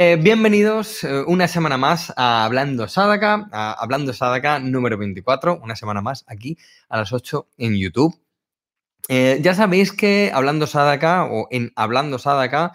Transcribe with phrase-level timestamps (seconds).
[0.00, 5.74] Eh, bienvenidos eh, una semana más a Hablando Sadaka, a Hablando Sadaka número 24, una
[5.74, 6.56] semana más aquí
[6.88, 8.16] a las 8 en YouTube.
[9.08, 12.74] Eh, ya sabéis que Hablando Sadaka o en Hablando Sadaka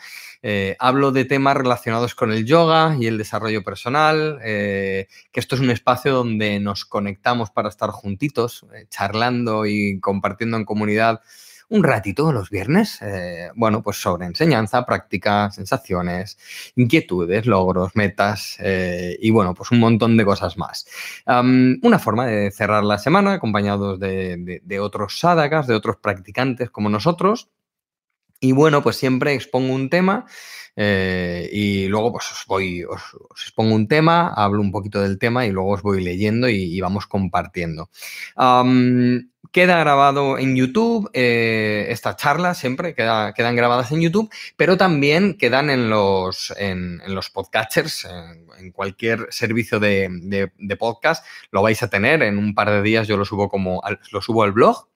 [0.80, 5.70] hablo de temas relacionados con el yoga y el desarrollo personal, que esto es un
[5.70, 11.22] espacio donde nos conectamos para estar juntitos, charlando y compartiendo en comunidad
[11.70, 16.38] un ratito los viernes, eh, bueno, pues sobre enseñanza, práctica, sensaciones,
[16.76, 20.86] inquietudes, logros, metas eh, y bueno, pues un montón de cosas más.
[21.26, 27.50] una forma de cerrar la semana acompañados de, otros sadakas, de otros practicantes como nosotros.
[28.40, 30.26] Y bueno, pues siempre expongo un tema
[30.76, 33.02] eh, y luego pues os voy, os,
[33.42, 37.08] expongo un tema, hablo un poquito del tema y luego os voy leyendo y, vamos
[37.08, 37.90] compartiendo.
[39.54, 45.38] Queda grabado en YouTube, eh, esta charla siempre queda, quedan grabadas en YouTube, pero también
[45.38, 48.08] quedan en los, en, los podcasters,
[48.58, 52.24] en, cualquier servicio de, podcast, lo vais a tener.
[52.24, 53.80] En un par de días yo lo subo como
[54.12, 54.88] lo subo al blog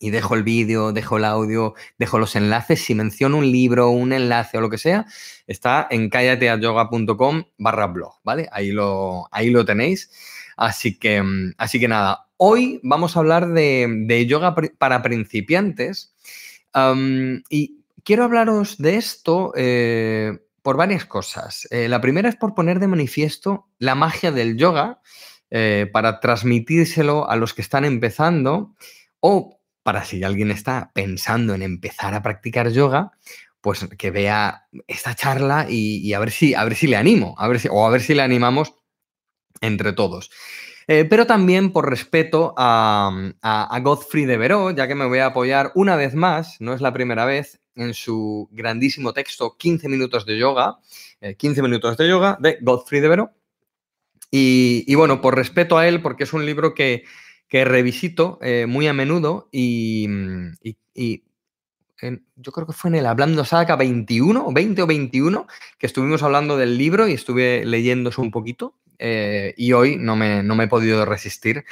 [0.00, 2.82] y dejo el vídeo, dejo el audio, dejo los enlaces.
[2.82, 5.06] Si menciono un libro, un enlace o lo que sea,
[5.46, 8.48] está en callateayoga.com barra blog, ¿vale?
[8.52, 10.10] Ahí lo, ahí lo tenéis.
[10.56, 11.22] Así que,
[11.58, 16.14] así que nada, Hoy vamos a hablar de, yoga para principiantes
[17.48, 21.68] y quiero hablaros de esto eh, por varias cosas.
[21.70, 25.00] Eh, la primera es por poner de manifiesto la magia del yoga
[25.50, 28.74] eh, para transmitírselo a los que están empezando
[29.20, 29.53] o
[29.84, 33.12] para si alguien está pensando en empezar a practicar yoga,
[33.60, 37.46] pues que vea esta charla y, a, ver si, a ver si le animo, a
[37.46, 38.74] ver si, o a ver si le animamos
[39.60, 40.30] entre todos.
[40.86, 43.30] Eh, pero también por respeto a,
[43.82, 46.92] Godfrey de Veró, ya que me voy a apoyar una vez más, no es la
[46.92, 50.78] primera vez, en su grandísimo texto 15 minutos de yoga,
[51.36, 53.32] 15 eh, minutos de yoga de Godfrey de Veró.
[54.30, 57.04] Y, bueno, por respeto a él, porque es un libro que,
[57.62, 60.08] revisito eh, muy a menudo y,
[62.36, 65.46] yo creo que fue en el Hablando Saca 21, 20 o 21,
[65.78, 68.74] que estuvimos hablando del libro y estuve leyéndose un poquito.
[68.98, 71.64] Eh, y hoy no me, no me he podido resistir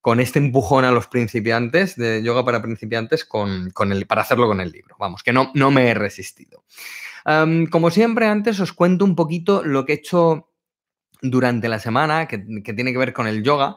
[0.00, 4.60] con este empujón a los principiantes de yoga para principiantes con, el, para hacerlo con
[4.60, 4.96] el libro.
[4.98, 6.64] Vamos, que no, no me he resistido.
[7.70, 10.47] como siempre, antes os cuento un poquito lo que he hecho
[11.22, 13.76] durante la semana, que, tiene que ver con el yoga.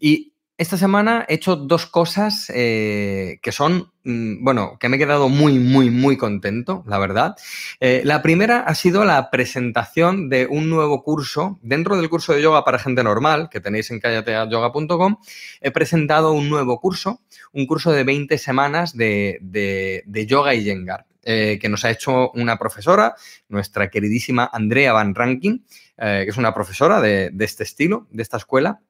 [0.00, 4.98] y esta semana he hecho dos cosas eh, que son, mm, bueno, que me he
[4.98, 7.36] quedado muy, muy, muy contento, la verdad.
[7.78, 11.60] Eh, la primera ha sido la presentación de un nuevo curso.
[11.62, 15.18] Dentro del curso de yoga para gente normal, que tenéis en callateayoga.com,
[15.60, 17.20] he presentado un nuevo curso,
[17.52, 21.06] un curso de 20 semanas de, yoga y yengar.
[21.22, 23.14] Eh, que nos ha hecho una profesora,
[23.48, 25.62] nuestra queridísima Andrea Van Rankin,
[25.98, 28.80] que es una profesora de, este estilo, de esta escuela,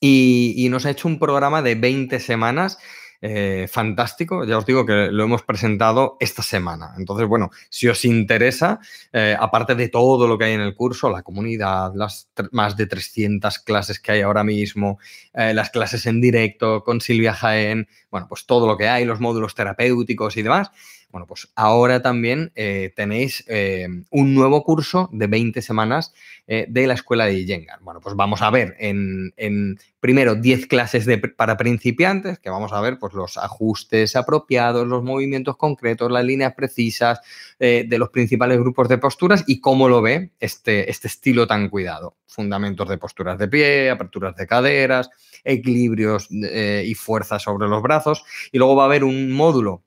[0.00, 2.78] y, nos ha hecho un programa de 20 semanas
[3.26, 4.44] eh, fantástico.
[4.44, 6.92] Ya os digo que lo hemos presentado esta semana.
[6.98, 8.80] Entonces, bueno, si os interesa,
[9.14, 12.86] eh, aparte de todo lo que hay en el curso, la comunidad, las más de
[12.86, 14.98] 300 clases que hay ahora mismo,
[15.32, 19.20] eh, las clases en directo con Silvia Jaén, bueno, pues todo lo que hay, los
[19.20, 20.70] módulos terapéuticos y demás,
[21.14, 26.12] bueno, pues ahora también eh, tenéis eh, un nuevo curso de 20 semanas
[26.48, 27.78] eh, de la escuela de Yengar.
[27.82, 32.98] Bueno, pues vamos a ver en, primero 10 clases para principiantes, que vamos a ver
[32.98, 37.20] pues, los ajustes apropiados, los movimientos concretos, las líneas precisas
[37.60, 42.16] de los principales grupos de posturas y cómo lo ve este, este estilo tan cuidado.
[42.26, 45.10] Fundamentos de posturas de pie, aperturas de caderas,
[45.44, 48.24] equilibrios y fuerza sobre los brazos.
[48.50, 49.84] Y luego va a haber un módulo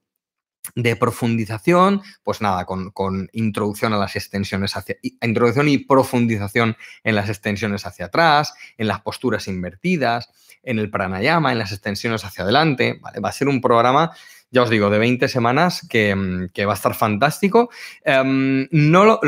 [0.75, 7.29] de profundización, pues nada, con, introducción a las extensiones hacia, introducción y profundización en las
[7.29, 10.29] extensiones hacia atrás, en las posturas invertidas,
[10.63, 13.19] en el pranayama, en las extensiones hacia adelante, ¿vale?
[13.19, 14.11] Va a ser un programa,
[14.51, 17.69] ya os digo, de 20 semanas que, va a estar fantástico.
[18.03, 19.19] Em, no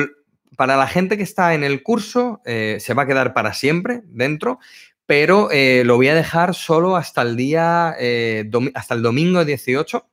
[0.59, 4.01] para la gente que está en el curso, eh, se va a quedar para siempre
[4.07, 4.59] dentro,
[5.05, 8.43] pero eh, lo voy a dejar solo hasta el día, eh,
[8.73, 10.05] hasta el domingo 18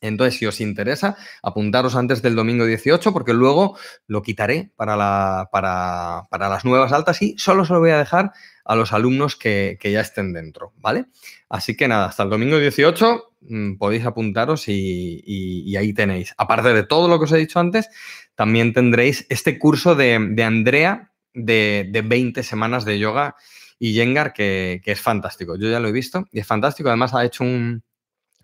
[0.00, 5.48] entonces, si os interesa, apuntaros antes del domingo 18 porque luego lo quitaré para, la,
[5.50, 8.32] para, las nuevas altas y solo se lo voy a dejar
[8.64, 11.06] a los alumnos que, ya estén dentro, ¿vale?
[11.48, 16.34] Así que nada, hasta el domingo 18 mm, podéis apuntaros y, ahí tenéis.
[16.36, 17.88] Aparte de todo lo que os he dicho antes,
[18.34, 20.14] también tendréis este curso de,
[20.44, 23.36] Andrea de, de, 20 semanas de yoga
[23.78, 25.56] y Yengar que, que es fantástico.
[25.56, 26.88] Yo ya lo he visto y es fantástico.
[26.88, 27.82] Además ha hecho un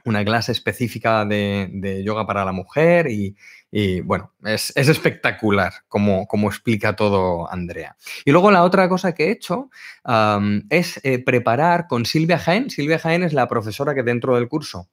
[0.05, 7.51] una clase específica de, yoga para la mujer y, bueno, es, espectacular como, explica todo
[7.51, 7.97] Andrea.
[8.25, 9.71] Y luego la otra cosa que he hecho
[10.71, 12.71] es eh, preparar con Silvia Jaén.
[12.71, 14.89] Silvia Jaén es la profesora que dentro del curso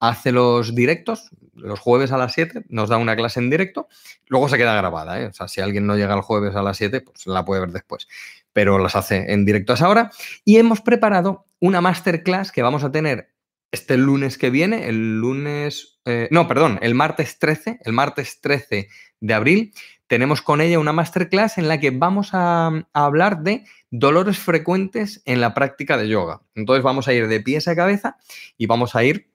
[0.00, 3.88] hace los directos, los jueves a las 7, nos da una clase en directo,
[4.26, 5.20] luego se queda grabada.
[5.20, 5.26] ¿eh?
[5.26, 7.70] O sea, si alguien no llega el jueves a las 7, pues la puede ver
[7.70, 8.08] después,
[8.52, 10.10] pero las hace en directo a esa hora.
[10.44, 13.33] Y hemos preparado una masterclass que vamos a tener
[13.74, 18.88] este lunes que viene, el lunes, eh, no, perdón, el martes 13, el martes 13
[19.20, 19.74] de abril,
[20.06, 25.22] tenemos con ella una masterclass en la que vamos a, a, hablar de dolores frecuentes
[25.24, 26.42] en la práctica de yoga.
[26.54, 28.16] Entonces vamos a ir de pies a cabeza
[28.56, 29.34] y vamos a ir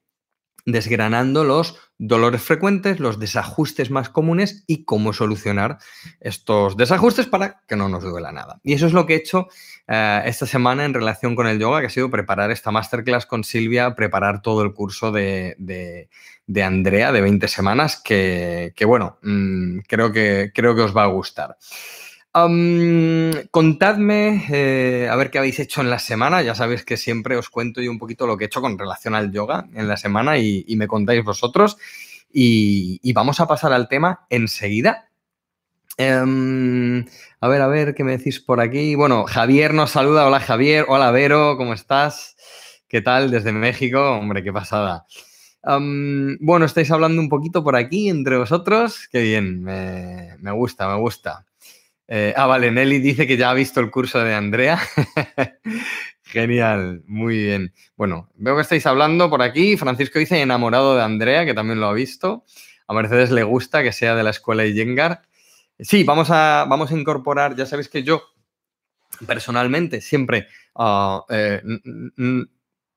[0.66, 5.80] desgranando los dolores frecuentes, los desajustes más comunes y cómo solucionar
[6.20, 8.60] estos desajustes para que no nos duela nada.
[8.64, 9.48] Y eso es lo que he hecho
[9.90, 13.44] eh, esta semana en relación con el yoga, que ha sido preparar esta masterclass con
[13.44, 15.58] Silvia, preparar todo el curso de,
[16.64, 21.58] Andrea de 20 semanas, que, bueno, mm, creo, que, creo que os va a gustar
[23.52, 26.42] contadme eh, a ver qué habéis hecho en la semana.
[26.42, 29.16] Ya sabéis que siempre os cuento yo un poquito lo que he hecho con relación
[29.16, 31.78] al yoga en la semana y, me contáis vosotros.
[32.32, 35.09] Y, vamos a pasar al tema enseguida.
[36.02, 37.06] Em,
[37.42, 38.96] a ver, a ver, ¿qué me decís por aquí?
[38.96, 40.26] Bueno, Javier nos saluda.
[40.26, 42.38] Hola Javier, hola Vero, ¿cómo estás?
[42.88, 44.00] ¿Qué tal desde México?
[44.12, 45.06] Hombre, qué pasada.
[45.62, 49.10] bueno, estáis hablando un poquito por aquí entre vosotros.
[49.12, 51.46] Qué bien, me gusta, me gusta.
[52.08, 54.80] Eh, ah, vale, Nelly dice que ya ha visto el curso de Andrea.
[56.24, 57.74] Genial, muy bien.
[57.98, 59.76] Bueno, veo que estáis hablando por aquí.
[59.76, 62.46] Francisco dice enamorado de Andrea, que también lo ha visto.
[62.88, 65.24] A Mercedes le gusta que sea de la escuela Yengar.
[65.80, 68.22] Sí, vamos a, vamos a incorporar, ya sabéis que yo
[69.26, 71.62] personalmente siempre ah, eh,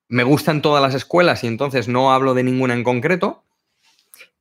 [0.09, 3.45] me gustan todas las escuelas y entonces no hablo de ninguna en concreto.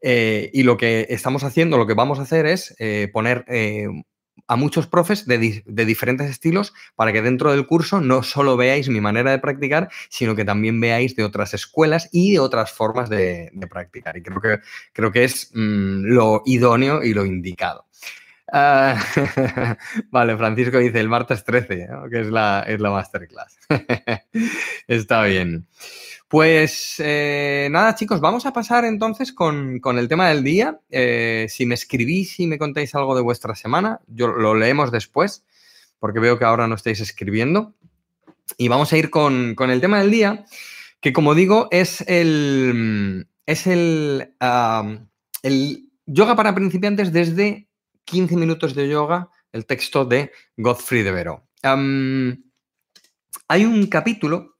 [0.04, 2.76] Eh, y lo que estamos haciendo, lo que vamos a hacer es
[3.14, 3.46] poner
[4.48, 9.02] a muchos profes de, diferentes estilos para que dentro del curso no solo veáis mi
[9.02, 13.52] manera de practicar, sino que también veáis de otras escuelas y de otras formas de,
[13.70, 14.18] practicar.
[14.18, 14.60] Y creo que,
[14.94, 17.86] creo que es mm, lo idóneo y lo indicado.
[18.54, 19.02] Ah,
[20.12, 23.58] vale, Francisco dice el martes 13, que es la, es la masterclass.
[24.88, 25.68] Está bien.
[26.28, 30.80] Pues eh, nada, chicos, vamos a pasar entonces con, el tema del día.
[30.90, 35.46] Eh, si me escribís y me contáis algo de vuestra semana, yo lo leemos después,
[36.00, 37.74] porque veo que ahora no estáis escribiendo.
[38.58, 40.46] Y vamos a ir con, el tema del día,
[41.00, 44.34] que como digo, es el, es el,
[45.44, 47.71] el yoga para principiantes desde
[48.06, 51.48] 15 minutos de yoga, el texto de Godfrey de Vero.
[51.64, 54.58] hay un capítulo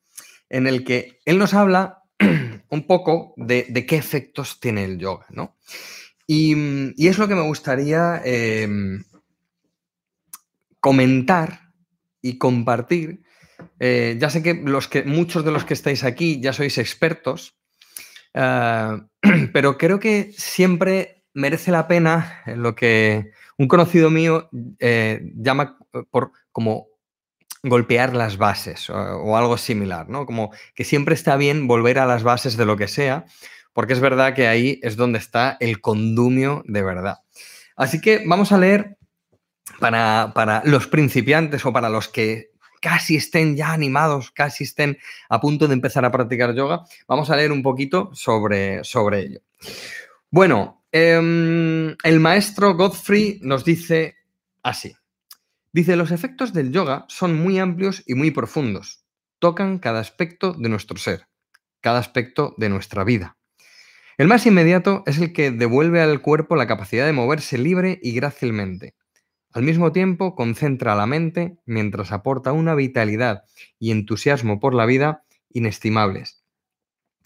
[0.50, 2.04] en el que él nos habla
[2.70, 5.58] un poco de, qué efectos tiene el yoga, ¿no?
[6.28, 9.04] Y, es lo que me gustaría em,
[10.80, 11.72] comentar
[12.22, 13.24] y compartir.
[13.80, 17.56] Eh, ya sé que, los que muchos de los que estáis aquí ya sois expertos,
[18.34, 19.02] eh,
[19.54, 24.50] pero creo que siempre merece la pena lo que un conocido mío
[24.80, 25.78] eh, llama
[26.10, 26.88] por como
[27.64, 30.26] golpear las bases o, algo similar, ¿no?
[30.26, 33.26] Como que siempre está bien volver a las bases de lo que sea,
[33.74, 37.20] porque es verdad que ahí es donde está el condumio de verdad.
[37.76, 38.98] Así que vamos a leer
[39.80, 44.98] para, para los principiantes o para los que casi estén ya animados, casi estén
[45.30, 49.40] a punto de empezar a practicar yoga, vamos a leer un poquito sobre, sobre ello.
[50.32, 54.16] Bueno, em, el maestro Godfrey nos dice
[54.64, 54.94] así.
[55.74, 59.06] Dice, los efectos del yoga son muy amplios y muy profundos.
[59.40, 61.28] Tocan cada aspecto de nuestro ser,
[61.80, 63.38] cada aspecto de nuestra vida.
[64.18, 68.14] El más inmediato es el que devuelve al cuerpo la capacidad de moverse libre y
[68.14, 68.96] grácilmente.
[69.54, 73.44] Al mismo tiempo, concentra la mente mientras aporta una vitalidad
[73.80, 76.44] y entusiasmo por la vida inestimables.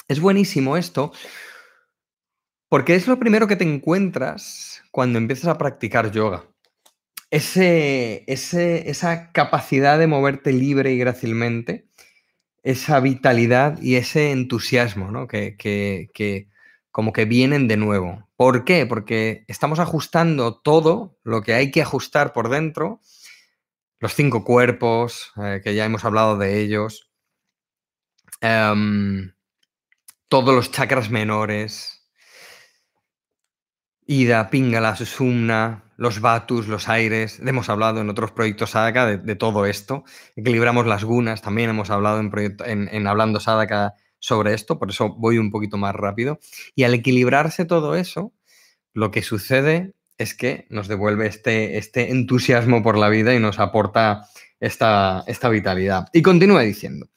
[0.07, 1.11] Es buenísimo esto
[2.75, 6.43] porque es lo primero que te encuentras cuando empiezas a practicar yoga
[7.31, 11.87] esa capacidad de moverte libre y grácilmente,
[12.63, 15.25] esa vitalidad y ese entusiasmo, ¿no?
[15.25, 16.49] Que, que,
[16.91, 18.27] como que vienen de nuevo.
[18.35, 18.85] ¿Por qué?
[18.85, 22.99] Porque estamos ajustando todo lo que hay que ajustar por dentro,
[24.01, 27.09] los cinco cuerpos, eh, que ya hemos hablado de ellos,
[28.41, 29.31] em,
[30.27, 31.94] todos los chakras menores,
[34.07, 37.39] Ida, Pingala, Susumna, los Batus, los aires.
[37.45, 40.03] Hemos hablado en otros proyectos Sadaka de, todo esto.
[40.35, 45.37] Equilibramos las gunas, también hemos hablado en, en, Hablando Sadaka sobre esto, por eso voy
[45.37, 46.39] un poquito más rápido.
[46.75, 48.33] Y al equilibrarse todo eso,
[48.93, 53.59] lo que sucede es que nos devuelve este, este entusiasmo por la vida y nos
[53.59, 54.27] aporta
[54.59, 56.07] esta, esta vitalidad.
[56.13, 57.07] Y continúa diciendo,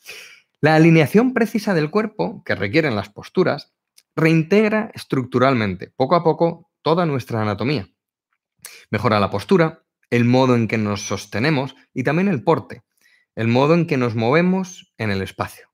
[0.61, 3.73] la alineación precisa del cuerpo que requieren las posturas
[4.19, 7.89] reintegra estructuralmente, poco a poco, toda nuestra anatomía.
[8.91, 12.83] Mejora la postura, el modo en que nos sostenemos y también el porte,
[13.35, 15.69] el modo en que nos movemos en el espacio.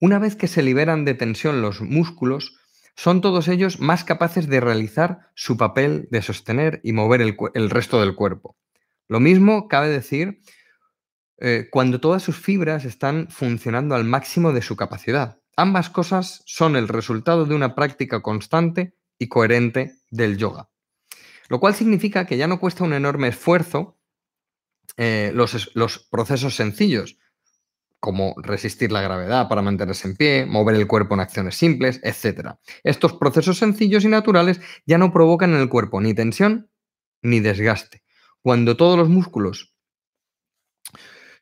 [0.00, 2.58] Una vez que se liberan de tensión los músculos,
[2.96, 8.00] son todos ellos más capaces de realizar su papel de sostener y mover el, resto
[8.00, 8.56] del cuerpo.
[9.08, 10.42] Lo mismo cabe decir
[11.38, 15.38] eh, cuando todas sus fibras están funcionando al máximo de su capacidad.
[15.56, 20.68] Ambas cosas son el resultado de una práctica constante y coherente del yoga.
[21.48, 23.98] Lo cual significa que ya no cuesta un enorme esfuerzo
[24.96, 27.18] eh, los, procesos sencillos,
[27.98, 32.56] como resistir la gravedad para mantenerse en pie, mover el cuerpo en acciones simples, etc.
[32.82, 36.70] Estos procesos sencillos y naturales ya no provocan en el cuerpo ni tensión
[37.22, 38.02] ni desgaste.
[38.42, 39.76] Cuando todos los músculos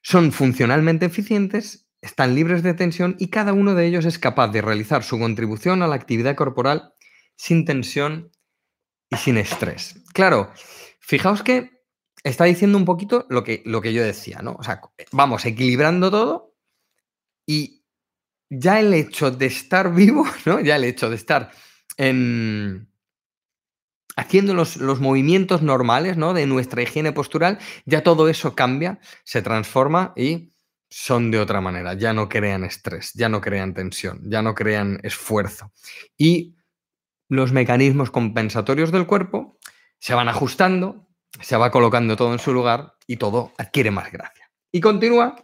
[0.02, 4.62] son funcionalmente eficientes, están libres de tensión y cada uno de ellos es capaz de
[4.62, 6.94] realizar su contribución a la actividad corporal
[7.40, 8.30] sin tensión
[9.08, 9.94] y sin estrés.
[10.12, 10.52] Claro,
[11.00, 11.70] fijaos que
[12.22, 14.56] está diciendo un poquito lo que, lo que yo decía, ¿no?
[14.58, 16.54] O sea, vamos equilibrando todo
[17.46, 17.82] y
[18.50, 20.60] ya el hecho de estar vivo, ¿no?
[20.60, 21.50] Ya el hecho de estar
[21.96, 22.92] en,
[24.16, 26.34] haciendo los, los, movimientos normales, ¿no?
[26.34, 30.52] De nuestra higiene postural, ya todo eso cambia, se transforma y
[30.90, 31.94] son de otra manera.
[31.94, 35.72] Ya no crean estrés, ya no crean tensión, ya no crean esfuerzo.
[36.18, 36.59] Y
[37.30, 39.56] los mecanismos compensatorios del cuerpo
[40.00, 41.06] se van ajustando,
[41.40, 44.50] se va colocando todo en su lugar y todo adquiere más gracia.
[44.72, 45.36] Y continúa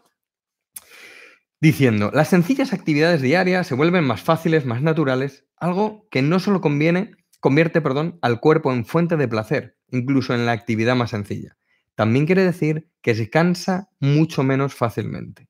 [1.61, 6.61] diciendo, las sencillas actividades diarias se vuelven más fáciles, más naturales, algo que no solo
[6.61, 11.57] conviene, convierte perdón, al cuerpo en fuente de placer, incluso en la actividad más sencilla.
[11.95, 15.49] También quiere decir que se cansa mucho menos fácilmente.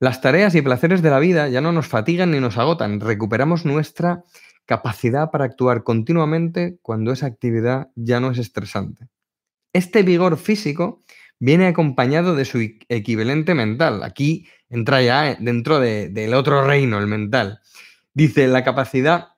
[0.00, 3.66] Las tareas y placeres de la vida ya no nos fatigan ni nos agotan, recuperamos
[3.66, 4.24] nuestra
[4.68, 9.08] capacidad para actuar continuamente cuando esa actividad ya no es estresante.
[9.72, 11.02] Este vigor físico
[11.40, 12.58] viene acompañado de su
[12.88, 14.02] equivalente mental.
[14.02, 17.60] Aquí entra ya dentro del otro reino, el mental.
[18.12, 19.28] Dice, la capacidad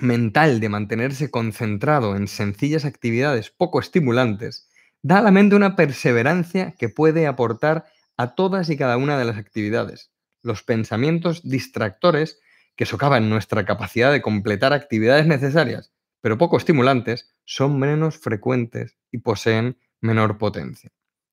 [0.00, 4.68] mental de mantenerse concentrado en sencillas actividades poco estimulantes
[5.02, 7.84] da a la mente una perseverancia que puede aportar
[8.16, 10.10] a todas y cada una de las actividades.
[10.42, 12.40] Los pensamientos distractores
[12.78, 19.18] que socavan nuestra capacidad de completar actividades necesarias, pero poco estimulantes, son menos frecuentes y
[19.18, 20.92] poseen menor potencia.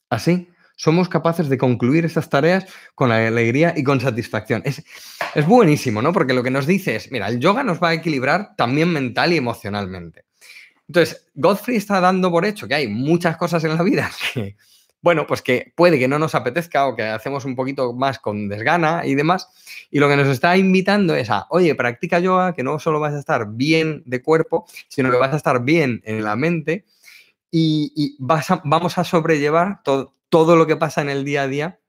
[0.10, 4.64] Así, somos capaces de concluir estas tareas con alegría y con satisfacción.
[4.66, 4.84] Es,
[5.36, 6.12] es, buenísimo, ¿no?
[6.14, 9.32] Porque lo que nos dice es, mira, el yoga nos va a equilibrar también mental
[9.32, 10.25] y emocionalmente.
[10.88, 14.58] Entonces, Godfrey está dando por hecho que hay muchas cosas en la vida que,
[15.02, 18.50] bueno, pues que puede que no nos apetezca o que hacemos un poquito más con
[18.50, 19.50] desgana y demás.
[19.92, 23.14] Y lo que nos está invitando es a, oye, practica yoga, que no solo vas
[23.14, 26.86] a estar bien de cuerpo, sino que vas a estar bien en la mente
[27.58, 31.80] y, vamos a sobrellevar todo lo que pasa en el día a día,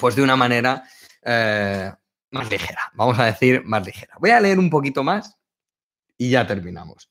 [0.00, 0.82] pues de una manera
[1.22, 1.92] eh,
[2.30, 4.16] más ligera, vamos a decir más ligera.
[4.18, 5.36] Voy a leer un poquito más
[6.18, 7.10] y ya terminamos.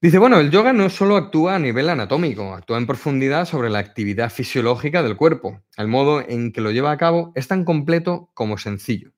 [0.00, 3.80] Dice, bueno, el yoga no solo actúa a nivel anatómico, actúa en profundidad sobre la
[3.80, 5.64] actividad fisiológica del cuerpo.
[5.76, 9.10] El modo en que lo lleva a cabo es tan completo como sencillo.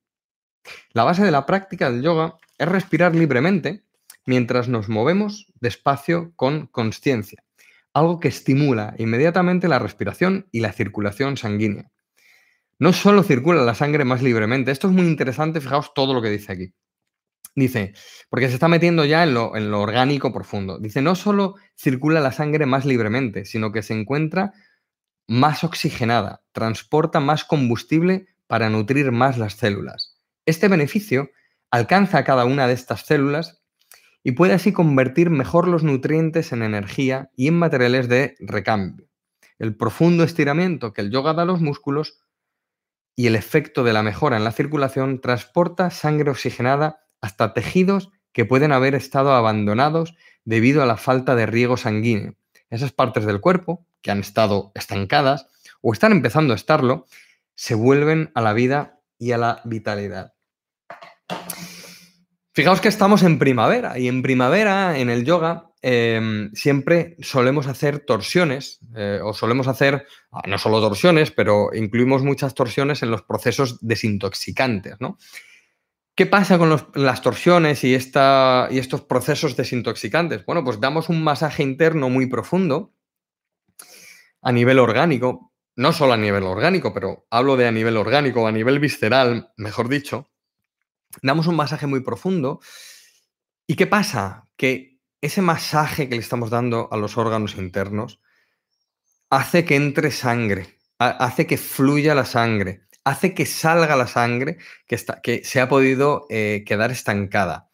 [0.95, 3.85] La base de la práctica del yoga es respirar libremente
[4.25, 7.45] mientras nos movemos despacio con conciencia,
[7.93, 11.91] algo que estimula inmediatamente la respiración y la circulación sanguínea.
[12.79, 16.31] No solo circula la sangre más libremente, esto es muy interesante, fijaos todo lo que
[16.31, 16.73] dice aquí.
[17.55, 17.95] Dice,
[18.29, 20.79] porque se está metiendo ya en lo, en lo, orgánico profundo.
[20.79, 24.53] Dice, no solo circula la sangre más libremente, sino que se encuentra
[25.27, 30.17] más oxigenada, transporta más combustible para nutrir más las células.
[30.47, 31.31] Este beneficio
[31.71, 33.63] alcanza a cada una de estas células
[34.23, 39.07] y puede así convertir mejor los nutrientes en energía y en materiales de recambio.
[39.59, 42.21] El profundo estiramiento que el yoga da a los músculos
[43.15, 48.45] y el efecto de la mejora en la circulación transporta sangre oxigenada hasta tejidos que
[48.45, 52.35] pueden haber estado abandonados debido a la falta de riego sanguíneo.
[52.71, 55.47] Esas partes del cuerpo que han estado estancadas
[55.83, 57.07] o están empezando a estarlo,
[57.55, 60.35] se vuelven a la vida y a la vitalidad.
[62.53, 68.01] Fijaos que estamos en primavera y en primavera, en el yoga, em, siempre solemos hacer
[68.01, 73.23] torsiones eh, o solemos hacer, ah, no solo torsiones, pero incluimos muchas torsiones en los
[73.23, 75.17] procesos desintoxicantes, ¿no?
[76.15, 80.45] ¿Qué pasa con las torsiones y, y estos procesos desintoxicantes?
[80.45, 82.93] Bueno, pues damos un masaje interno muy profundo
[84.43, 88.53] a nivel orgánico, no solo a nivel orgánico, pero hablo de a nivel orgánico, a
[88.53, 90.31] nivel visceral, mejor dicho,
[91.23, 92.61] damos un masaje muy profundo.
[93.67, 94.49] ¿Y qué pasa?
[94.57, 98.21] Que ese masaje que le estamos dando a los órganos internos
[99.29, 104.95] hace que entre sangre, hace que fluya la sangre, hace que salga la sangre que,
[104.95, 107.69] está, que se ha podido eh, quedar estancada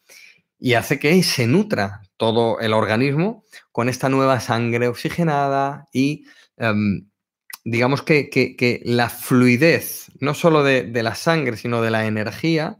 [0.59, 6.25] y hace que se nutra todo el organismo con esta nueva sangre oxigenada y
[6.57, 7.07] em,
[7.63, 12.77] digamos que, la fluidez, no solo de, la sangre, sino de la energía,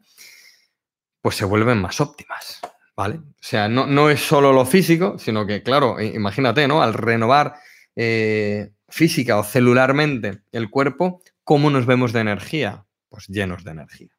[1.21, 2.61] pues se vuelven más óptimas,
[2.95, 3.17] ¿vale?
[3.17, 6.81] O sea, no, es solo lo físico, sino que, claro, imagínate, ¿no?
[6.81, 7.55] Al renovar
[7.95, 12.85] eh, física o celularmente el cuerpo, ¿cómo nos vemos de energía?
[13.07, 14.09] Pues llenos de energía.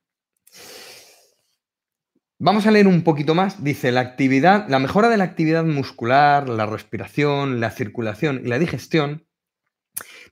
[2.39, 3.63] Vamos a leer un poquito más.
[3.63, 8.59] Dice, la actividad, la mejora de la actividad muscular, la respiración, la circulación y la
[8.59, 9.27] digestión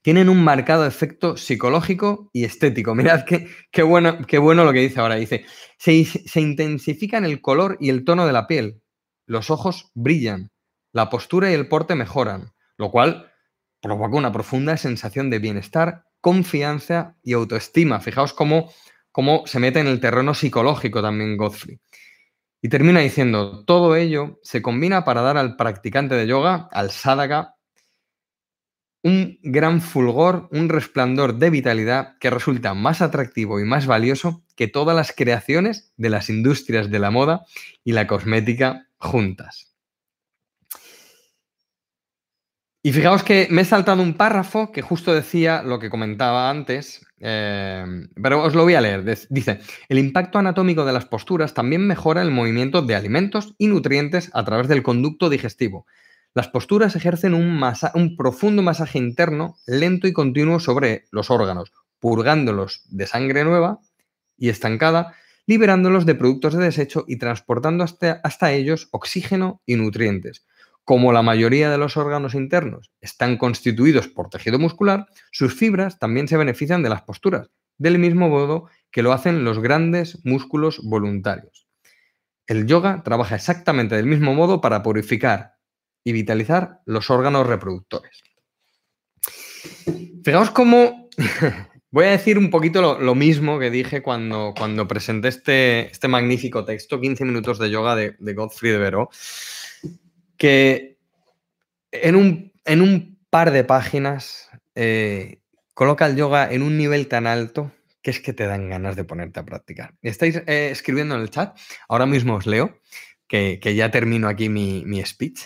[0.01, 2.95] tienen un marcado efecto psicológico y estético.
[2.95, 5.15] Mirad qué, bueno, qué bueno lo que dice ahora.
[5.17, 5.45] Dice,
[5.77, 8.81] se, se intensifican el color y el tono de la piel,
[9.27, 10.49] los ojos brillan,
[10.93, 13.31] la postura y el porte mejoran, lo cual
[13.83, 18.01] provoca una profunda sensación de bienestar, confianza y autoestima.
[18.01, 18.69] Fijaos cómo,
[19.13, 21.79] cómo se mete en el terreno psicológico también Godfrey.
[22.61, 27.55] Y termina diciendo, todo ello se combina para dar al practicante de yoga, al sadhaka,
[29.03, 34.67] un gran fulgor, un resplandor de vitalidad que resulta más atractivo y más valioso que
[34.67, 37.45] todas las creaciones de las industrias de la moda
[37.85, 39.66] y la cosmética juntas.
[42.83, 47.05] Y fijaos que me he saltado un párrafo que justo decía lo que comentaba antes,
[47.19, 47.85] eh,
[48.21, 49.03] pero os lo voy a leer.
[49.29, 54.29] Dice, el impacto anatómico de las posturas también mejora el movimiento de alimentos y nutrientes
[54.33, 55.85] a través del conducto digestivo,
[56.37, 57.59] las posturas ejercen un,
[57.95, 63.79] un, profundo masaje interno, lento y continuo sobre los órganos, purgándolos de sangre nueva
[64.37, 65.15] y estancada,
[65.47, 70.45] liberándolos de productos de desecho y transportando hasta, hasta ellos oxígeno y nutrientes.
[70.87, 76.29] Como la mayoría de los órganos internos están constituidos por tejido muscular, sus fibras también
[76.29, 81.67] se benefician de las posturas, del mismo modo que lo hacen los grandes músculos voluntarios.
[82.45, 85.57] El yoga trabaja exactamente del mismo modo para purificar,
[86.05, 88.23] y vitalizar los órganos reproductores.
[90.23, 91.09] Fijaos cómo
[91.91, 96.63] voy a decir un poquito lo, mismo que dije cuando, cuando presenté este, este, magnífico
[96.63, 98.77] texto, 15 minutos de yoga de, Godfrey de
[100.37, 100.97] que
[101.91, 105.41] en un, en un par de páginas eh,
[105.73, 107.71] coloca el yoga en un nivel tan alto
[108.01, 109.95] que es que te dan ganas de ponerte a practicar.
[110.01, 111.57] Estáis eh, escribiendo en el chat,
[111.89, 112.79] ahora mismo os leo,
[113.27, 115.41] que, ya termino aquí mi, mi speech.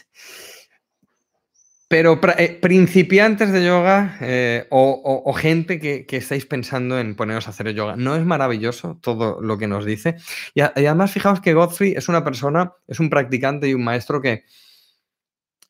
[1.92, 7.74] Pero eh, principiantes de yoga eh, o, gente que, estáis pensando en poneros a hacer
[7.74, 10.16] yoga, ¿no es maravilloso todo lo que nos dice?
[10.54, 14.46] Y, además fijaos que Godfrey es una persona, es un practicante y un maestro que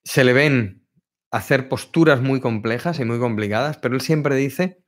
[0.04, 0.86] se le ven
[1.32, 4.82] hacer posturas muy complejas y muy complicadas, pero él siempre dice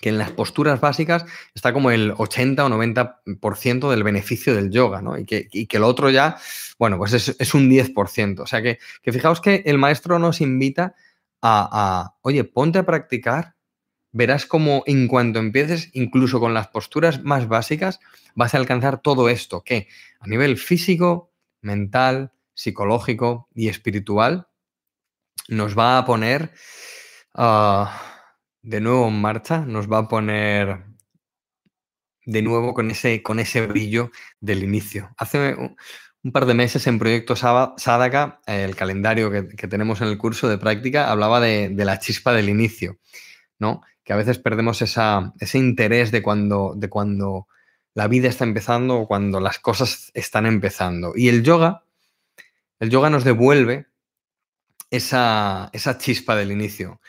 [0.00, 5.00] que en las posturas básicas está como el 80 o 90% del beneficio del yoga,
[5.00, 5.18] ¿no?
[5.18, 6.36] Y que, y que, lo otro ya,
[6.78, 8.40] bueno, pues es, un 10%.
[8.40, 10.94] O sea que, que, fijaos que el maestro nos invita
[11.42, 13.54] a, oye, ponte a practicar,
[14.12, 18.00] verás como en cuanto empieces, incluso con las posturas más básicas,
[18.34, 24.48] vas a alcanzar todo esto, que a nivel físico, mental, psicológico y espiritual,
[25.48, 26.52] nos va a poner...
[27.34, 28.14] a
[28.66, 30.84] de nuevo en marcha, nos va a poner
[32.24, 35.14] de nuevo con ese, con ese brillo del inicio.
[35.16, 40.48] Hace un, par de meses en Proyecto Sadaka, el calendario que, tenemos en el curso
[40.48, 42.98] de práctica, hablaba de, la chispa del inicio,
[43.60, 43.82] ¿no?
[44.02, 47.46] Que a veces perdemos ese interés de cuando, de cuando
[47.94, 51.12] la vida está empezando o cuando las cosas están empezando.
[51.14, 51.84] Y el yoga,
[52.80, 53.86] el yoga nos devuelve
[54.90, 57.00] esa, esa chispa del inicio.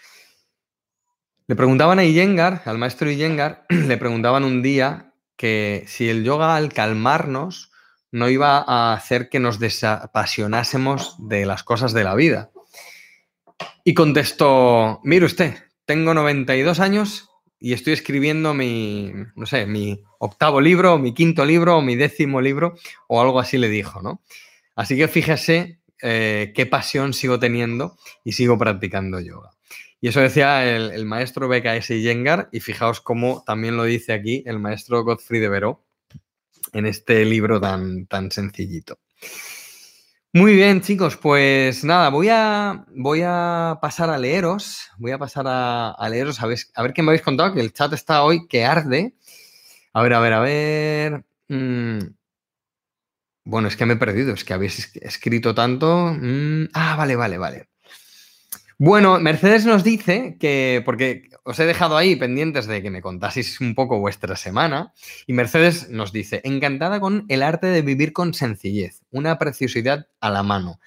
[1.47, 6.55] Le preguntaban a Iyengar, al maestro Iyengar, le preguntaban un día que si el yoga
[6.55, 7.71] al calmarnos
[8.11, 12.51] no iba a hacer que nos desapasionásemos de las cosas de la vida.
[13.83, 20.61] Y contestó, mire usted, tengo 92 años y estoy escribiendo mi, no sé, mi octavo
[20.61, 22.75] libro, mi quinto libro, mi décimo libro,
[23.07, 24.21] o algo así le dijo, ¿no?
[24.77, 29.49] Así que fíjese eh, qué pasión sigo teniendo y sigo practicando yoga.
[29.99, 34.59] Y eso decía el, maestro BKS Yengar, y fijaos cómo también lo dice aquí el
[34.59, 35.83] maestro Godfrey de Veró
[36.73, 38.99] en este libro tan, tan sencillito.
[40.31, 45.45] Muy bien, chicos, pues nada, voy a, voy a pasar a leeros, voy a pasar
[45.47, 48.47] a, leeros, a ver, a ver qué me habéis contado, que el chat está hoy
[48.47, 49.15] que arde.
[49.93, 51.25] A ver, a ver, a ver.
[51.47, 52.16] Mm.
[53.49, 56.13] Bueno, es que me he perdido, es que habéis escrito tanto.
[56.19, 56.67] Mm.
[56.73, 57.69] Ah, vale, vale, vale.
[58.77, 63.61] Bueno, Mercedes nos dice que, porque os he dejado ahí pendientes de que me contaseis
[63.61, 64.93] un poco vuestra semana,
[65.25, 70.29] y Mercedes nos dice, encantada con el arte de vivir con sencillez, una preciosidad a
[70.29, 70.81] la mano.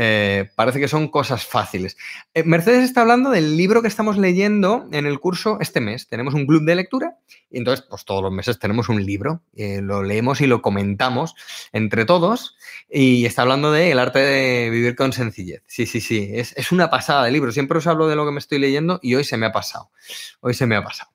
[0.00, 1.96] Eh, parece que son cosas fáciles.
[2.32, 6.06] Eh, Mercedes está hablando del libro que estamos leyendo en el curso este mes.
[6.06, 7.18] Tenemos un club de lectura
[7.50, 9.42] y entonces, pues todos los meses tenemos un libro.
[9.56, 11.34] Eh, lo leemos y lo comentamos
[11.72, 12.56] entre todos.
[12.88, 15.64] Y está hablando de el arte de vivir con sencillez.
[15.66, 16.30] Sí, sí, sí.
[16.32, 17.50] Es, es una pasada de libro.
[17.50, 19.90] Siempre os hablo de lo que me estoy leyendo y hoy se me ha pasado.
[20.38, 21.10] Hoy se me ha pasado.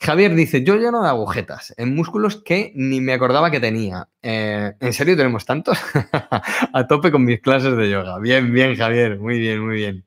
[0.00, 4.08] Javier dice, yo lleno de agujetas en músculos que ni me acordaba que tenía.
[4.22, 5.78] Eh, ¿En serio tenemos tantos?
[6.72, 8.18] a tope con mis clases de yoga.
[8.18, 9.18] Bien, bien, Javier.
[9.18, 10.04] Muy bien, muy bien.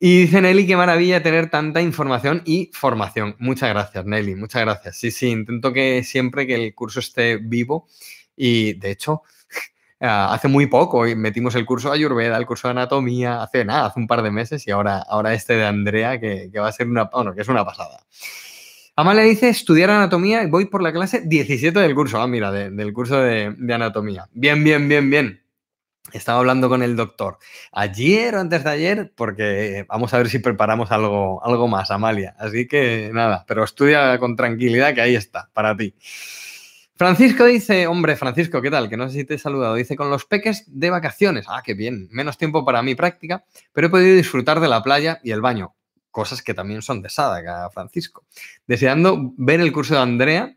[0.00, 3.34] Y dice Nelly, qué maravilla tener tanta información y formación.
[3.40, 4.36] Muchas gracias, Nelly.
[4.36, 4.96] Muchas gracias.
[4.96, 7.88] Sí, sí, intento que siempre que el curso esté vivo.
[8.36, 9.22] Y de hecho,
[10.00, 14.00] hace muy poco metimos el curso de Ayurveda, el curso de anatomía, hace nada, hace
[14.00, 17.04] un par de meses y ahora, ahora este de Andrea que, va a ser una,
[17.04, 18.00] bueno, que es una pasada.
[18.96, 22.20] Amalia dice estudiar anatomía y voy por la clase 17 del curso.
[22.20, 24.28] Ah, mira, del curso de, anatomía.
[24.32, 25.42] Bien, bien, bien, bien.
[26.12, 27.38] Estaba hablando con el doctor
[27.70, 32.34] ayer o antes de ayer porque vamos a ver si preparamos algo, algo más, Amalia.
[32.38, 35.94] Así que nada, pero estudia con tranquilidad que ahí está, para ti.
[36.98, 38.88] Francisco dice, hombre, Francisco, ¿qué tal?
[38.88, 39.76] Que no sé si te he saludado.
[39.76, 41.46] Dice, con los peques de vacaciones.
[41.48, 42.08] Ah, qué bien.
[42.10, 45.76] Menos tiempo para mi práctica, pero he podido disfrutar de la playa y el baño.
[46.10, 48.24] Cosas que también son de Sádaga, Francisco.
[48.66, 50.56] Deseando ver el curso de Andrea.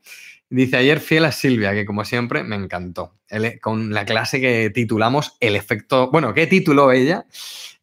[0.50, 3.14] Dice, ayer fiel a Silvia, que como siempre me encantó.
[3.62, 7.28] con la clase que titulamos El efecto, bueno, ¿qué tituló ella?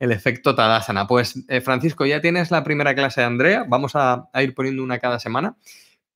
[0.00, 1.06] El efecto Tadasana.
[1.06, 3.64] Pues, eh, Francisco, ya tienes la primera clase de Andrea.
[3.68, 5.56] Vamos a ir poniendo una cada semana.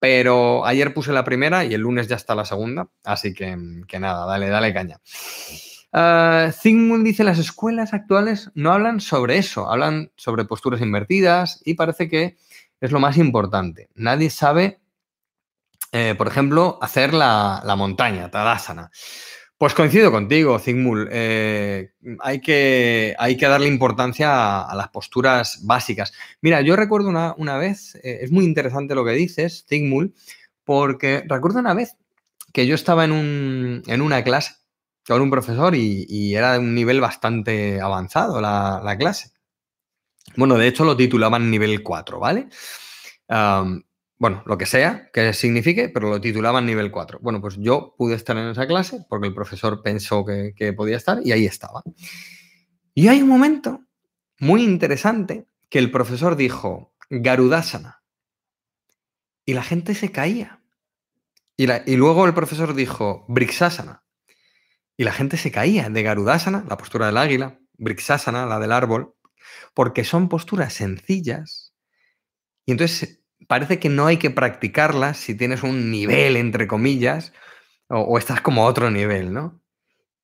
[0.03, 3.57] Pero ayer puse la primera y el lunes ya está la segunda, así que,
[4.01, 5.01] nada, dale, dale caña.
[5.93, 12.09] Uh, dice, las escuelas actuales no hablan sobre eso, hablan sobre posturas invertidas y parece
[12.09, 12.37] que
[12.81, 13.91] es lo más importante.
[13.95, 14.81] Nadie sabe,
[15.93, 18.91] eh, por ejemplo, hacer la, la montaña, Tadasana.
[19.63, 21.09] Pues coincido contigo, Zigmul.
[21.13, 26.13] Eh, hay, que, hay, que, darle importancia a, las posturas básicas.
[26.41, 30.15] Mira, yo recuerdo una, vez, eh, es muy interesante lo que dices, Zigmul,
[30.65, 31.97] porque recuerdo una vez
[32.53, 34.57] que yo estaba en, un, en una clase
[35.07, 39.31] con un profesor y, era de un nivel bastante avanzado la, clase.
[40.37, 42.49] Bueno, de hecho lo titulaban nivel 4, ¿vale?
[44.23, 47.19] Bueno, lo que sea que signifique, pero lo titulaban nivel 4.
[47.21, 51.19] Bueno, pues yo pude estar en esa clase porque el profesor pensó que, podía estar
[51.25, 51.83] y ahí estaba.
[52.95, 53.81] Y hay un momento
[54.39, 58.05] muy interesante que el profesor dijo Garudasana
[59.45, 60.63] y la gente se caía.
[61.57, 64.05] Y, y luego el profesor dijo Brixasana
[64.97, 69.17] y la gente se caía de Garudasana, la postura del águila, Brixasana, la del árbol,
[69.75, 71.75] porque son posturas sencillas.
[72.65, 77.33] Y entonces parece que no hay que practicarlas si tienes un nivel, entre comillas,
[77.89, 79.61] o, estás como a otro nivel, ¿no?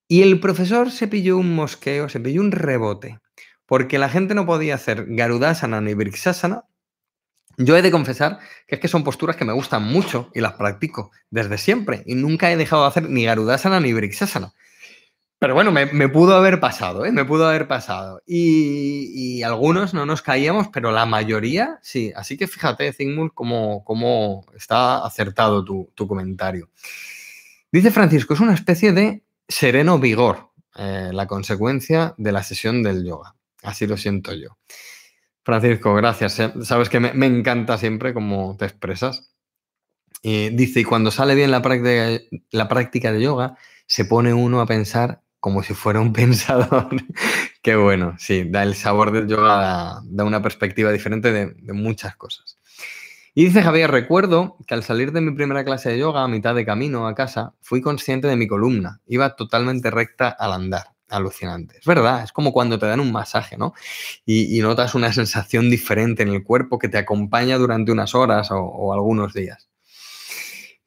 [0.09, 3.18] Y el profesor se pilló un mosqueo, se pilló un rebote,
[3.66, 6.64] porque la gente no podía hacer Garudasana ni Brixasana.
[7.59, 10.54] Yo he de confesar que es que son posturas que me gustan mucho y las
[10.54, 14.54] practico desde siempre y nunca he dejado de hacer ni Garudasana ni Brixasana.
[15.40, 17.12] Pero bueno, me, pudo haber pasado, ¿eh?
[17.12, 18.20] Me pudo haber pasado.
[18.27, 22.12] Y, algunos no nos caíamos, pero la mayoría sí.
[22.16, 26.70] Así que fíjate, Zygmunt, cómo, está acertado tu, comentario.
[27.70, 33.05] Dice Francisco, es una especie de sereno vigor, eh, la consecuencia de la sesión del
[33.05, 33.37] yoga.
[33.62, 34.59] Así lo siento yo.
[35.44, 36.40] Francisco, gracias.
[36.40, 36.53] ¿eh?
[36.62, 39.31] Sabes que me, encanta siempre cómo te expresas.
[40.22, 42.20] dice, y cuando sale bien la práctica,
[42.51, 46.88] la práctica de yoga, se pone uno a pensar como si fuera un pensador.
[47.62, 52.59] Qué bueno, sí, da el sabor del yoga, da, una perspectiva diferente de, muchas cosas.
[53.35, 56.55] Y dice Javier, recuerdo que al salir de mi primera clase de yoga, a mitad
[56.55, 59.01] de camino a casa, fui consciente de mi columna.
[59.07, 60.88] Iba totalmente recta al andar.
[61.11, 61.79] alucinante.
[61.79, 63.72] Es verdad, es como cuando te dan un masaje, ¿no?
[64.27, 68.92] Y, notas una sensación diferente en el cuerpo que te acompaña durante unas horas o,
[68.92, 69.68] algunos días.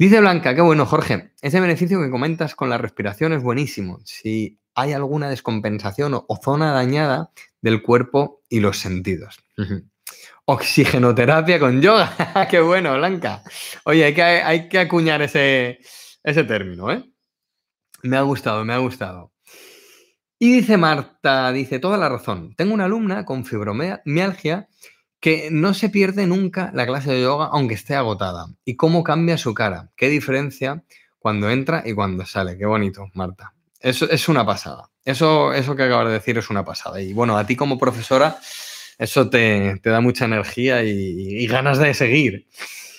[0.01, 1.31] Dice Blanca, qué bueno, Jorge.
[1.43, 3.99] Ese beneficio que comentas con la respiración es buenísimo.
[4.03, 7.29] Si hay alguna descompensación o, zona dañada
[7.61, 9.37] del cuerpo y los sentidos.
[10.45, 12.15] Oxigenoterapia con yoga.
[12.49, 13.43] qué bueno, Blanca.
[13.85, 14.05] Oye,
[14.43, 15.81] hay que, acuñar ese,
[16.23, 17.05] ese término, ¿eh?
[18.01, 19.33] Me ha gustado, me ha gustado.
[20.39, 22.55] Y dice Marta, dice, toda la razón.
[22.55, 24.67] Tengo una alumna con fibromialgia
[25.21, 28.47] que no se pierde nunca la clase de yoga aunque esté agotada.
[28.65, 29.91] ¿Y cómo cambia su cara?
[29.95, 30.83] ¿Qué diferencia
[31.19, 32.57] cuando entra y cuando sale?
[32.57, 33.53] Qué bonito, Marta.
[33.79, 34.89] Eso es una pasada.
[35.05, 37.01] Eso, eso que acabas de decir es una pasada.
[37.01, 38.37] Y bueno, a ti como profesora,
[38.97, 42.47] eso te, da mucha energía y, ganas de seguir.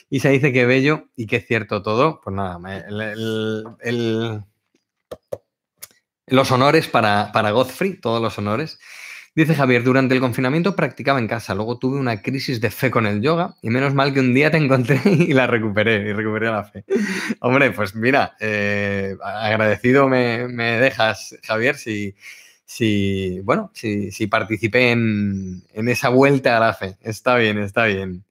[0.08, 2.20] Y se dice que bello y que cierto todo.
[2.22, 2.58] Pues nada,
[6.26, 8.78] los honores para, para Godfrey, todos los honores.
[9.34, 13.06] Dice Javier, durante el confinamiento practicaba en casa, luego tuve una crisis de fe con
[13.06, 16.50] el yoga y menos mal que un día te encontré y la recuperé, y recuperé
[16.50, 16.84] la fe.
[17.40, 22.14] Hombre, pues mira, eh, agradecido me, dejas, Javier, si,
[22.66, 26.98] si bueno, si, si participé en, en, esa vuelta a la fe.
[27.00, 28.24] Está bien, está bien.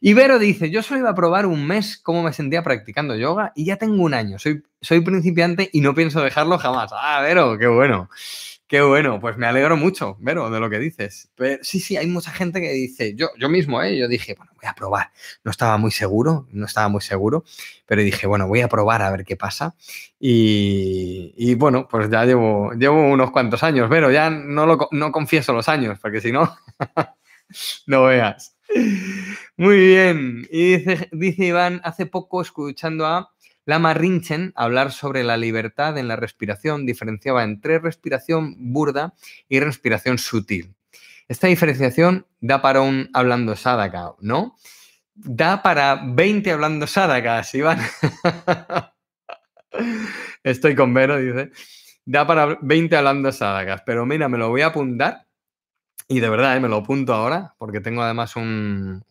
[0.00, 3.64] Ibero dice, yo solo iba a probar un mes cómo me sentía practicando yoga y
[3.64, 4.40] ya tengo un año.
[4.40, 6.90] Soy, soy principiante y no pienso dejarlo jamás.
[6.92, 8.10] Ah, Vero, qué bueno.
[8.68, 11.30] Qué bueno, pues me alegro mucho, Vero, de lo que dices.
[11.36, 13.96] Pero, sí, sí, hay mucha gente que dice, yo, yo mismo, ¿eh?
[13.96, 15.12] yo dije, bueno, voy a probar.
[15.44, 17.44] No estaba muy seguro, no estaba muy seguro,
[17.86, 19.76] pero dije, bueno, voy a probar a ver qué pasa.
[20.18, 25.12] Y, y bueno, pues ya llevo, llevo unos cuantos años, Vero, ya no, lo, no
[25.12, 26.52] confieso los años, porque si no,
[27.86, 28.56] no veas.
[29.56, 30.46] Muy bien.
[30.50, 33.32] Y dice, dice, Iván, hace poco escuchando a
[33.66, 39.14] Lama Rinchen hablar sobre la libertad en la respiración, diferenciaba entre respiración burda
[39.48, 40.74] y respiración sutil.
[41.28, 44.56] Esta diferenciación da para un hablando sadaka, ¿no?
[45.14, 47.80] Da para 20 hablando sadakas, Iván.
[50.42, 51.50] Estoy con Vero, dice.
[52.04, 55.26] Da para 20 hablando sadakas, pero mira, me lo voy a apuntar
[56.08, 59.02] y de verdad, eh, me lo apunto ahora, porque tengo además un,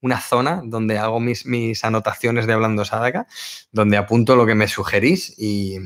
[0.00, 1.44] una zona donde hago mis,
[1.84, 3.26] anotaciones de Hablando Sadaka,
[3.72, 5.78] donde apunto lo que me sugerís y,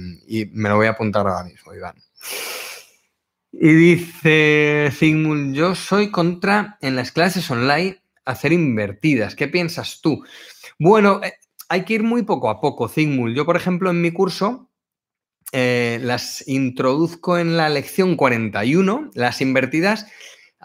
[0.53, 1.97] me lo voy a apuntar ahora mismo, Iván.
[3.53, 9.35] Y dice Sigmund, yo soy contra en las clases online hacer invertidas.
[9.35, 10.25] ¿Qué piensas tú?
[10.79, 11.35] Bueno, eh,
[11.69, 13.37] hay que ir muy poco a poco, Sigmund.
[13.37, 14.71] Yo, por ejemplo, en mi curso
[15.53, 20.07] eh, las introduzco en la lección 41, las invertidas.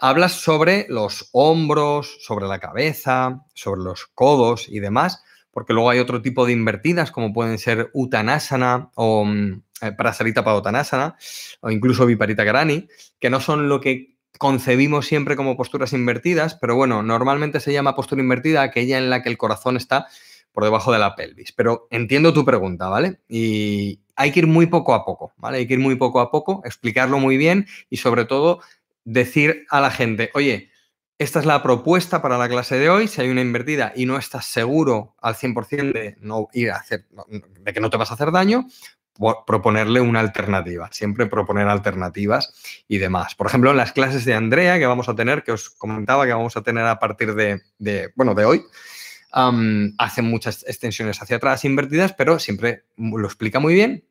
[0.00, 5.98] Hablas sobre los hombros, sobre la cabeza, sobre los codos y demás, porque luego hay
[5.98, 11.16] otro tipo de invertidas, como pueden ser Uttanasana o mm, eh, Prasarita Padottanasana
[11.62, 12.86] o incluso Viparita Karani,
[13.18, 17.96] que no son lo que concebimos siempre como posturas invertidas, pero bueno, normalmente se llama
[17.96, 20.06] postura invertida aquella en la que el corazón está
[20.52, 21.50] por debajo de la pelvis.
[21.50, 23.18] Pero entiendo tu pregunta, ¿vale?
[23.28, 25.58] Y, hay que ir muy poco a poco, ¿vale?
[25.58, 28.60] Hay que ir muy poco a poco, explicarlo muy bien y sobre todo
[29.08, 30.70] decir a la gente, oye,
[31.16, 34.18] esta es la propuesta para la clase de hoy, si hay una invertida y no
[34.18, 38.14] estás seguro al 100% de, no ir a hacer, de que no te vas a
[38.14, 38.66] hacer daño,
[39.46, 42.52] proponerle una alternativa, siempre proponer alternativas
[42.86, 43.34] y demás.
[43.34, 46.34] Por ejemplo, en las clases de Andrea que vamos a tener, que os comentaba que
[46.34, 48.64] vamos a tener a partir de, bueno, de hoy,
[49.32, 54.04] hacen muchas extensiones hacia atrás invertidas, pero siempre lo explica muy bien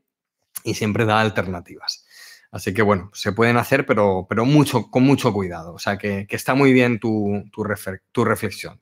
[0.63, 2.06] y siempre da alternativas.
[2.51, 5.73] Así que bueno, se pueden hacer, pero, pero mucho, con mucho cuidado.
[5.73, 7.63] O sea que, está muy bien tu, tu,
[8.23, 8.79] reflexión,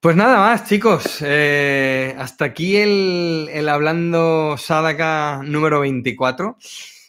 [0.00, 1.18] Pues nada más, chicos.
[1.20, 6.56] Eh, hasta aquí el, el, Hablando Sadaka número 24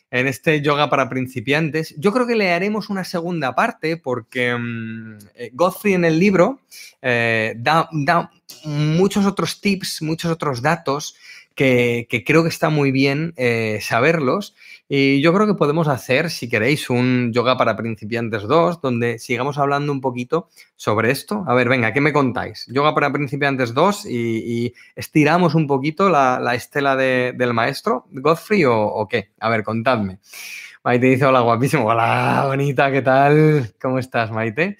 [0.09, 1.93] en este yoga para principiantes.
[1.97, 4.57] Yo creo que le haremos una segunda parte porque
[5.35, 6.61] eh, Godfrey en el libro
[7.01, 8.31] eh, da, da,
[8.63, 11.15] muchos otros tips, muchos otros datos
[11.57, 14.55] que, creo que está muy bien eh, saberlos.
[14.87, 19.57] Y yo creo que podemos hacer, si queréis, un yoga para principiantes 2, donde sigamos
[19.57, 21.43] hablando un poquito sobre esto.
[21.47, 22.65] A ver, venga, ¿qué me contáis?
[22.69, 29.07] Yoga para principiantes 2 y, estiramos un poquito la, estela del maestro, Godfrey, o, o
[29.07, 29.31] qué?
[29.39, 30.19] A ver, contadme.
[30.83, 31.85] Maite dice, hola, guapísimo.
[31.85, 33.73] Hola, bonita, ¿qué tal?
[33.81, 34.77] ¿Cómo estás, Maite?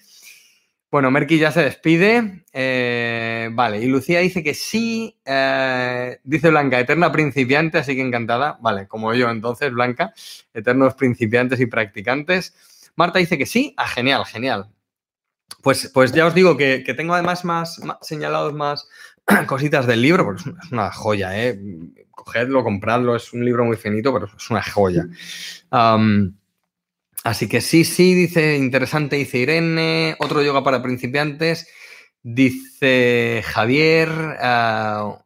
[0.90, 2.44] Bueno, Merky ya se despide.
[2.52, 5.18] Eh, vale, y Lucía dice que sí.
[5.24, 8.58] Eh, dice Blanca, eterna principiante, así que encantada.
[8.62, 10.14] Vale, como yo entonces, Blanca,
[10.54, 12.54] eternos principiantes y practicantes.
[12.96, 13.74] Marta dice que sí.
[13.76, 14.70] Ah, genial, genial.
[15.62, 18.88] Pues, pues ya os digo que, tengo además más, señalados más,
[19.46, 21.60] cositas del libro, porque es una joya, ¿eh?
[22.10, 25.06] Cogedlo, compradlo, es un libro muy finito, pero es una joya.
[27.28, 31.68] Así que sí, sí, dice interesante, dice Irene, otro yoga para principiantes,
[32.22, 34.08] dice Javier,
[34.40, 35.24] ah,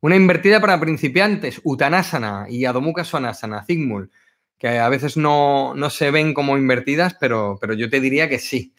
[0.00, 4.10] una invertida para principiantes, Utanasana y Adho Svanasana, Zigmul,
[4.58, 8.72] que a veces no, se ven como invertidas, pero, pero yo te diría que sí,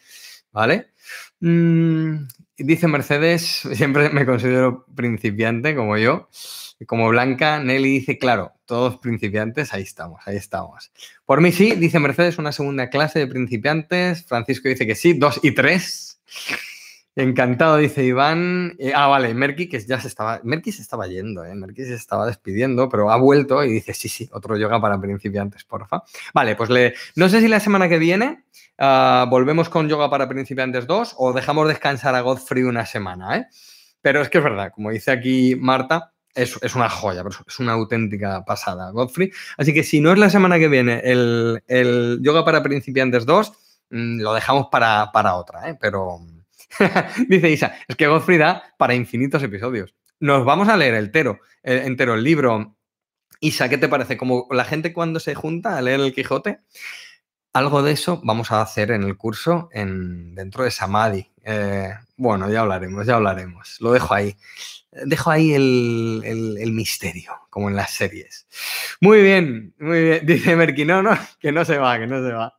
[0.50, 0.92] ¿vale?
[1.40, 3.42] Mm, dice Mercedes,
[3.74, 6.28] siempre me considero principiante como yo.
[6.86, 10.92] Como Blanca, Nelly dice, claro, todos principiantes, ahí estamos, ahí estamos.
[11.24, 14.24] Por mí sí, dice Mercedes, una segunda clase de principiantes.
[14.24, 16.20] Francisco dice que sí, dos y tres.
[17.18, 18.76] Encantado, dice Iván.
[18.78, 20.40] Eh, ah, vale, Merky, que ya se estaba.
[20.44, 21.52] Merky se estaba yendo, ¿eh?
[21.74, 26.04] Se estaba despidiendo, pero ha vuelto y dice: Sí, sí, otro yoga para principiantes, porfa.
[26.32, 26.94] Vale, pues le.
[27.16, 28.44] No sé si la semana que viene
[28.78, 33.46] ah, volvemos con yoga para principiantes 2 o dejamos descansar a Godfrey una semana, ¿eh?
[34.00, 38.44] Pero es que es verdad, como dice aquí Marta, es, una joya, es una auténtica
[38.44, 39.30] pasada, Godfrey.
[39.56, 43.52] Así que si no es la semana que viene el, yoga para principiantes 2,
[43.90, 45.76] mm, lo dejamos para, para otra, ¿eh?
[45.80, 46.20] Pero
[47.28, 49.94] Dice Isa, es que Godfrey da para infinitos episodios.
[50.20, 52.76] Nos vamos a leer entero, el, entero el libro.
[53.40, 54.16] Isa, ¿qué te parece?
[54.16, 56.60] Como la gente cuando se junta a leer el Quijote,
[57.52, 61.30] algo de eso vamos a hacer en el curso en, dentro de Samadhi.
[61.44, 63.80] Eh, bueno, ya hablaremos, ya hablaremos.
[63.80, 64.36] Lo dejo ahí.
[65.04, 66.22] Dejo ahí el,
[66.58, 68.46] el, misterio, como en las series.
[69.00, 70.20] Muy bien, muy bien.
[70.26, 72.54] Dice Merky, no, no, que no se va, que no se va.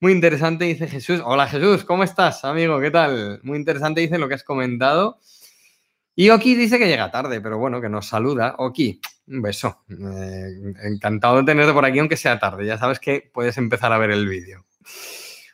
[0.00, 1.20] Muy interesante, dice Jesús.
[1.24, 2.80] Hola Jesús, ¿cómo estás, amigo?
[2.80, 3.38] ¿Qué tal?
[3.44, 5.20] Muy interesante, dice lo que has comentado.
[6.14, 8.56] Y Oki dice que llega tarde, pero bueno, que nos saluda.
[8.58, 9.84] Oki, un beso.
[9.88, 12.66] Eh, encantado de tenerte por aquí, aunque sea tarde.
[12.66, 14.66] Ya sabes que puedes empezar a ver el vídeo.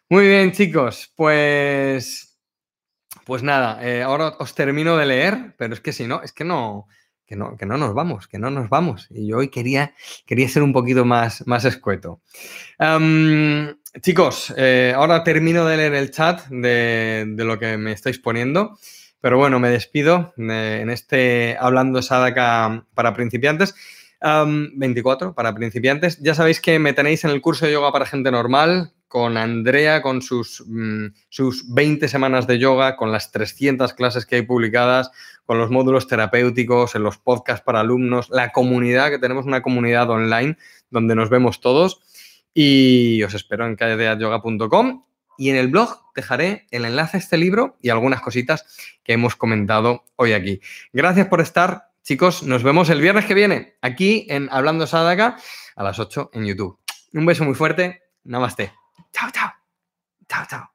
[0.09, 2.28] Muy bien, chicos, pues.
[3.29, 6.45] Pues nada, eh, ahora os termino de leer, pero es que si no, es que
[6.45, 6.89] no,
[7.27, 9.07] que no, que no nos vamos, que no nos vamos.
[9.11, 9.93] Y yo hoy quería,
[10.25, 12.23] quería ser un poquito más, más escueto.
[14.01, 18.79] chicos, eh, ahora termino de leer el chat de, lo que me estáis poniendo.
[19.21, 23.75] Pero bueno, me despido en este Hablando Sadaka para principiantes.
[24.23, 26.19] 24 para principiantes.
[26.23, 30.03] Ya sabéis que me tenéis en el curso de yoga para gente normal, con Andrea,
[30.03, 35.11] con sus, mm, sus 20 semanas de yoga, con las 300 clases que hay publicadas,
[35.47, 40.11] con los módulos terapéuticos, en los podcasts para alumnos, la comunidad, que tenemos una comunidad
[40.11, 40.59] online
[40.91, 42.03] donde nos vemos todos.
[42.53, 45.05] Y os espero en calledeayoga.com
[45.39, 48.67] y en el blog dejaré el enlace a este libro y algunas cositas
[49.05, 50.61] que hemos comentado hoy aquí.
[50.93, 52.43] Gracias por estar, chicos.
[52.43, 55.39] Nos vemos el viernes que viene aquí en Hablando Sadaka
[55.77, 56.79] a las 8 en YouTube.
[57.15, 58.03] Un beso muy fuerte.
[58.25, 58.78] Namaste.
[59.13, 59.53] 涛涛
[60.29, 60.71] 涛涛